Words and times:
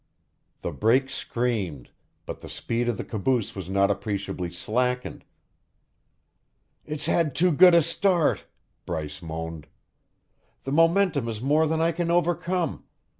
The 0.63 0.71
brake 0.71 1.11
screamed, 1.11 1.91
but 2.25 2.41
the 2.41 2.49
speed 2.49 2.89
of 2.89 2.97
the 2.97 3.03
caboose 3.03 3.53
was 3.53 3.69
not 3.69 3.91
appreciably 3.91 4.49
slackened. 4.49 5.23
"It's 6.87 7.05
had 7.05 7.35
too 7.35 7.51
good 7.51 7.75
a 7.75 7.83
start!" 7.83 8.45
Bryce 8.87 9.21
moaned. 9.21 9.67
"The 10.63 10.71
momentum 10.71 11.27
is 11.29 11.39
more 11.39 11.67
than 11.67 11.81
I 11.81 11.91
can 11.91 12.09
overcome. 12.09 12.83